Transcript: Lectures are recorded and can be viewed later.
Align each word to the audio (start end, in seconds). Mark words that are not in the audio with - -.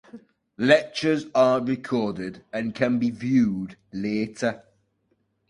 Lectures 0.57 1.27
are 1.35 1.63
recorded 1.63 2.43
and 2.51 2.73
can 2.73 2.97
be 2.97 3.11
viewed 3.11 3.77
later. 3.93 4.63